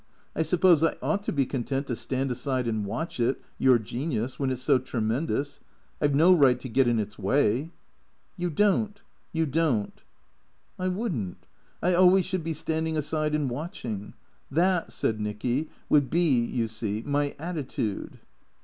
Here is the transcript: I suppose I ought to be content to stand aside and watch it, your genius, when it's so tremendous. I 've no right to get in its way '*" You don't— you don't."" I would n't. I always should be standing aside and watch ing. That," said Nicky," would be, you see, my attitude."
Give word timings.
I 0.35 0.41
suppose 0.41 0.83
I 0.83 0.95
ought 1.03 1.21
to 1.25 1.31
be 1.31 1.45
content 1.45 1.85
to 1.85 1.95
stand 1.95 2.31
aside 2.31 2.67
and 2.67 2.87
watch 2.87 3.19
it, 3.19 3.39
your 3.59 3.77
genius, 3.77 4.39
when 4.39 4.49
it's 4.49 4.63
so 4.63 4.79
tremendous. 4.79 5.59
I 6.01 6.07
've 6.07 6.15
no 6.15 6.33
right 6.35 6.59
to 6.59 6.67
get 6.67 6.87
in 6.87 6.97
its 6.97 7.19
way 7.19 7.69
'*" 7.97 8.11
You 8.41 8.49
don't— 8.49 8.99
you 9.31 9.45
don't."" 9.45 10.01
I 10.79 10.87
would 10.87 11.13
n't. 11.13 11.45
I 11.83 11.93
always 11.93 12.25
should 12.25 12.43
be 12.43 12.53
standing 12.53 12.97
aside 12.97 13.35
and 13.35 13.47
watch 13.47 13.85
ing. 13.85 14.15
That," 14.49 14.91
said 14.91 15.21
Nicky," 15.21 15.69
would 15.91 16.09
be, 16.09 16.45
you 16.45 16.67
see, 16.67 17.03
my 17.05 17.35
attitude." 17.37 18.19